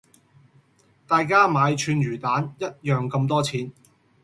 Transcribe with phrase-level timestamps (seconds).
[1.05, 3.71] 大家買串魚蛋一樣咁多錢